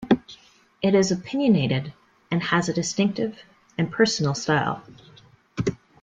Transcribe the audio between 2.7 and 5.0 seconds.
distinctive and personal style.